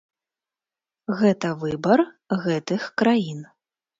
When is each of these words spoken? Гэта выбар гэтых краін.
Гэта 1.19 1.51
выбар 1.63 2.03
гэтых 2.45 2.87
краін. 3.03 3.45